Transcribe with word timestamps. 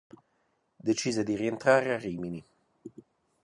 Decise 0.87 1.21
di 1.23 1.35
rientrare 1.35 1.93
a 1.93 1.97
Rimini. 1.99 2.43